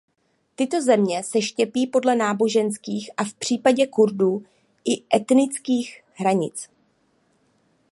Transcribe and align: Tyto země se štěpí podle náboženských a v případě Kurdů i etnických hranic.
Tyto 0.55 0.81
země 0.81 1.23
se 1.23 1.41
štěpí 1.41 1.87
podle 1.87 2.15
náboženských 2.15 3.09
a 3.17 3.23
v 3.23 3.33
případě 3.33 3.87
Kurdů 3.87 4.43
i 4.85 5.17
etnických 5.21 6.03
hranic. 6.13 6.69